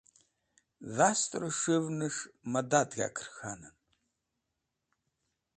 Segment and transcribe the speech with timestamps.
[0.95, 3.75] Dhast rẽs̃hũvnẽs̃h mẽdad k̃hakẽr k̃hanẽn.